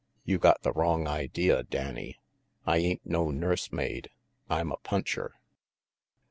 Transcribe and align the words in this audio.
You 0.25 0.39
got 0.39 0.63
the 0.63 0.71
wrong 0.73 1.07
idea, 1.07 1.61
Danny. 1.61 2.17
I 2.65 2.77
ain't 2.77 3.05
no 3.05 3.29
nurse 3.29 3.71
maid. 3.71 4.09
I'm 4.49 4.71
a 4.71 4.77
puncher." 4.77 5.35